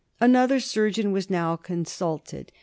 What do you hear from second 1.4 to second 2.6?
consulted.